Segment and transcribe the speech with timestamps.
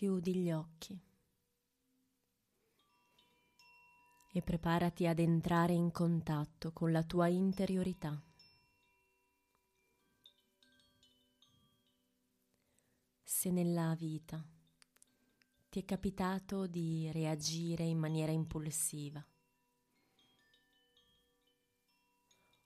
[0.00, 0.98] Chiudi gli occhi
[4.32, 8.18] e preparati ad entrare in contatto con la tua interiorità.
[13.22, 14.42] Se nella vita
[15.68, 19.22] ti è capitato di reagire in maniera impulsiva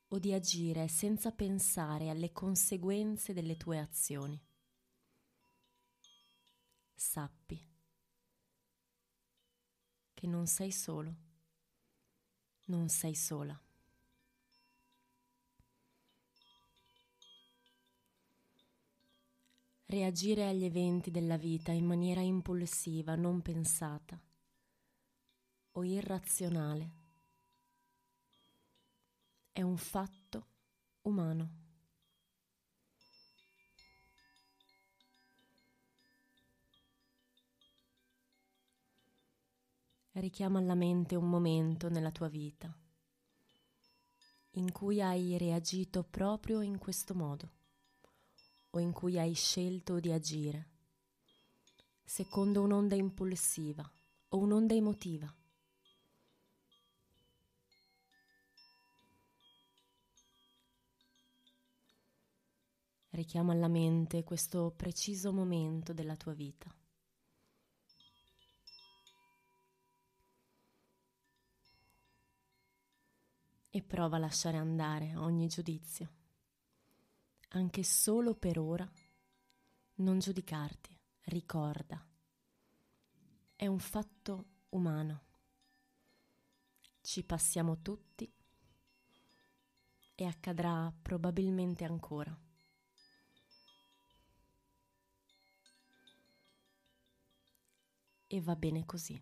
[0.07, 4.41] o di agire senza pensare alle conseguenze delle tue azioni,
[7.05, 7.63] sappi
[10.15, 11.15] che non sei solo,
[12.65, 13.61] non sei sola.
[19.87, 24.19] Reagire agli eventi della vita in maniera impulsiva, non pensata
[25.73, 27.03] o irrazionale
[29.53, 30.47] è un fatto
[31.03, 31.64] umano.
[40.15, 42.75] Richiama alla mente un momento nella tua vita
[44.57, 47.51] in cui hai reagito proprio in questo modo
[48.71, 50.69] o in cui hai scelto di agire
[52.05, 53.91] secondo un'onda impulsiva
[54.29, 55.33] o un'onda emotiva.
[63.11, 66.84] Richiama alla mente questo preciso momento della tua vita.
[73.75, 76.13] E prova a lasciare andare ogni giudizio.
[77.49, 78.89] Anche solo per ora
[79.95, 82.01] non giudicarti, ricorda.
[83.57, 85.25] È un fatto umano.
[87.01, 88.33] Ci passiamo tutti
[90.15, 92.39] e accadrà probabilmente ancora.
[98.29, 99.21] E va bene così.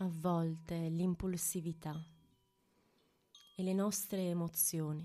[0.00, 2.00] A volte l'impulsività
[3.56, 5.04] e le nostre emozioni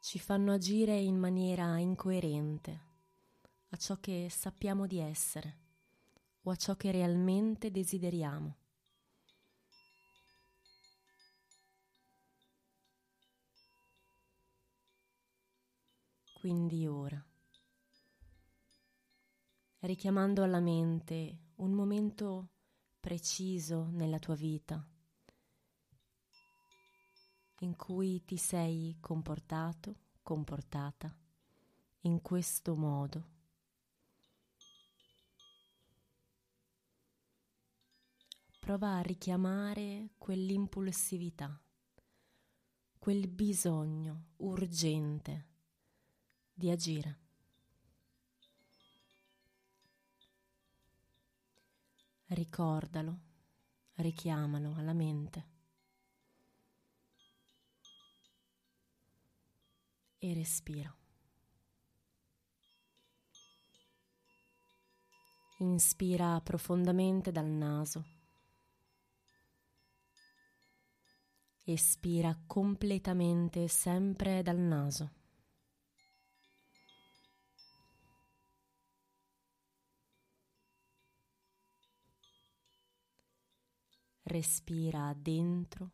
[0.00, 2.80] ci fanno agire in maniera incoerente
[3.68, 5.58] a ciò che sappiamo di essere
[6.42, 8.56] o a ciò che realmente desideriamo.
[16.40, 17.24] Quindi ora,
[19.78, 22.50] richiamando alla mente un momento
[23.00, 24.86] preciso nella tua vita
[27.58, 31.14] in cui ti sei comportato, comportata
[32.00, 33.32] in questo modo.
[38.58, 41.62] Prova a richiamare quell'impulsività,
[42.98, 45.48] quel bisogno urgente
[46.52, 47.23] di agire.
[52.34, 53.18] Ricordalo,
[53.94, 55.52] richiamalo alla mente.
[60.18, 60.94] E respira.
[65.58, 68.04] Inspira profondamente dal naso.
[71.66, 75.23] Espira completamente sempre dal naso.
[84.24, 85.92] Respira dentro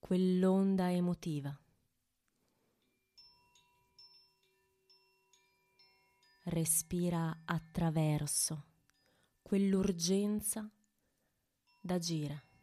[0.00, 1.56] quell'onda emotiva.
[6.46, 8.64] Respira attraverso
[9.42, 10.70] quell'urgenza
[11.80, 12.53] d'agire.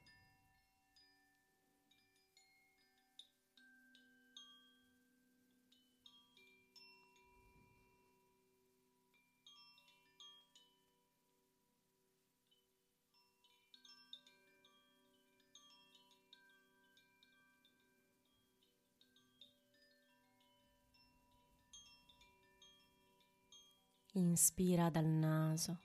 [24.14, 25.78] Inspira dal naso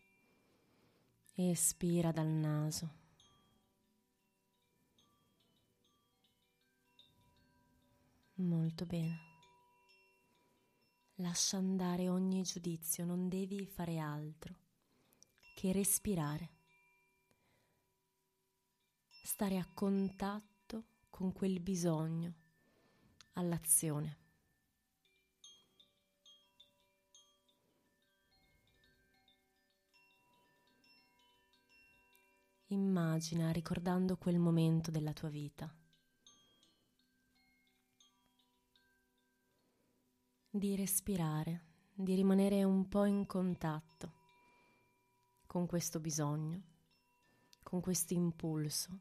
[1.39, 2.95] Espira dal naso.
[8.37, 9.19] Molto bene.
[11.17, 14.55] Lascia andare ogni giudizio, non devi fare altro
[15.55, 16.51] che respirare.
[19.25, 22.33] Stare a contatto con quel bisogno
[23.35, 24.26] all'azione.
[32.71, 35.73] Immagina ricordando quel momento della tua vita.
[40.51, 41.65] Di respirare,
[41.95, 44.15] di rimanere un po' in contatto
[45.47, 46.61] con questo bisogno,
[47.63, 48.99] con questo impulso,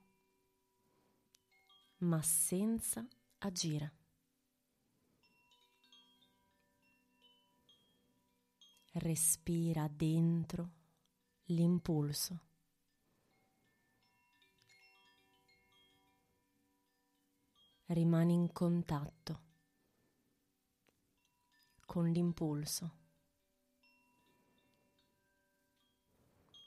[1.99, 3.03] ma senza
[3.39, 3.93] agire.
[8.91, 10.71] Respira dentro
[11.45, 12.44] l'impulso.
[17.87, 19.41] Rimani in contatto
[21.85, 23.03] con l'impulso.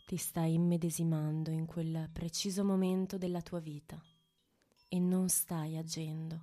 [0.06, 4.02] Ti stai immedesimando in quel preciso momento della tua vita
[4.88, 6.40] e non stai agendo,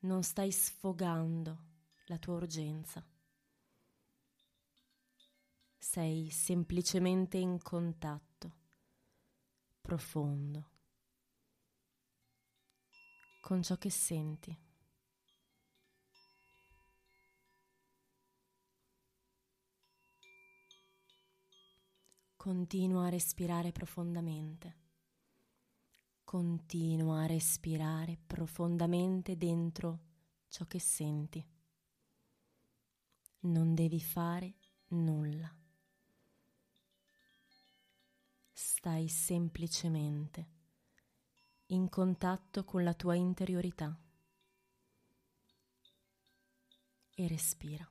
[0.00, 1.66] non stai sfogando
[2.06, 3.04] la tua urgenza.
[5.76, 8.56] Sei semplicemente in contatto
[9.82, 10.76] profondo
[13.48, 14.54] con ciò che senti.
[22.36, 24.76] Continua a respirare profondamente.
[26.24, 30.00] Continua a respirare profondamente dentro
[30.48, 31.42] ciò che senti.
[33.40, 34.56] Non devi fare
[34.88, 35.50] nulla.
[38.52, 40.57] Stai semplicemente
[41.70, 43.94] in contatto con la tua interiorità
[47.14, 47.86] e respira.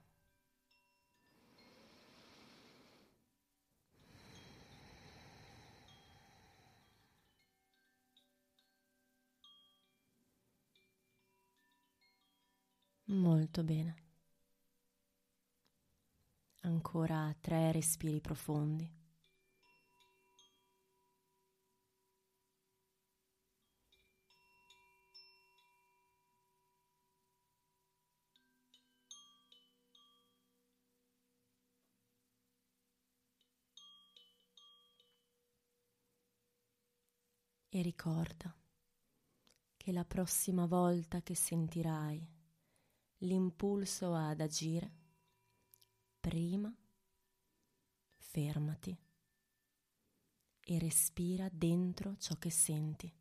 [13.09, 13.95] Molto bene.
[16.61, 18.96] Ancora tre respiri profondi.
[37.69, 38.55] E ricorda
[39.75, 42.25] che la prossima volta che sentirai
[43.19, 44.91] l'impulso ad agire,
[46.19, 46.73] prima
[48.17, 48.95] fermati
[50.69, 53.11] e respira dentro ciò che senti.